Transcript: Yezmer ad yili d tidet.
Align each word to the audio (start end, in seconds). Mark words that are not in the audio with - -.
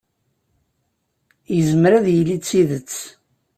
Yezmer 1.55 1.91
ad 1.93 2.07
yili 2.15 2.37
d 2.39 2.43
tidet. 2.47 2.93